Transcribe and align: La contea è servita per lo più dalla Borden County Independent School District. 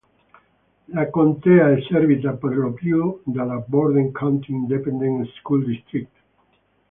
La 0.87 1.11
contea 1.11 1.69
è 1.73 1.79
servita 1.87 2.31
per 2.33 2.57
lo 2.57 2.73
più 2.73 3.21
dalla 3.23 3.57
Borden 3.63 4.11
County 4.11 4.51
Independent 4.51 5.29
School 5.37 5.63
District. 5.63 6.09